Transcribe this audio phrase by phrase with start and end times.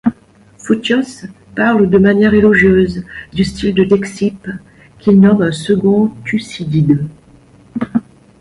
[0.57, 4.47] Photios parle de manière élogieuse du style de Dexippe,
[4.97, 7.07] qu'il nomme un second Thucydide.